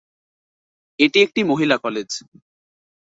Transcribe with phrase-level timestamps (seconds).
[0.99, 2.09] এটি একটি মহিলা কলেজ।